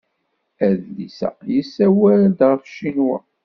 Adlis-a 0.67 1.29
yessawal-d 1.53 2.39
ɣef 2.49 2.61
Ccinwa. 2.71 3.17